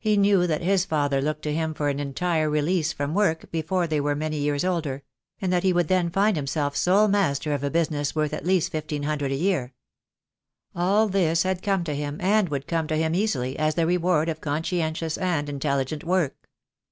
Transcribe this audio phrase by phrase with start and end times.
[0.00, 3.86] He knew that his father looked to him for an entire release from work before
[3.86, 5.04] they were many years older;
[5.40, 8.72] and that he would then find himself sole master of a business worth at least
[8.72, 9.74] fifteen hundred a year.
[10.74, 14.28] All this had come to him and would come to him easily, as the reward
[14.28, 16.48] of conscientious and intelligent work.